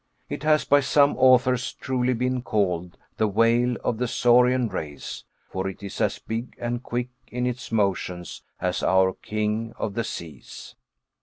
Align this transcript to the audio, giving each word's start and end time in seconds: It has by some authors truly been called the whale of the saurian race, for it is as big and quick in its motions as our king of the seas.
It 0.29 0.41
has 0.41 0.65
by 0.65 0.79
some 0.79 1.15
authors 1.17 1.73
truly 1.73 2.13
been 2.15 2.41
called 2.41 2.97
the 3.17 3.27
whale 3.27 3.75
of 3.83 3.99
the 3.99 4.07
saurian 4.07 4.67
race, 4.67 5.25
for 5.51 5.67
it 5.69 5.83
is 5.83 6.01
as 6.01 6.17
big 6.17 6.55
and 6.57 6.81
quick 6.81 7.09
in 7.27 7.45
its 7.45 7.71
motions 7.71 8.41
as 8.59 8.81
our 8.81 9.13
king 9.13 9.73
of 9.77 9.93
the 9.93 10.03
seas. 10.03 10.73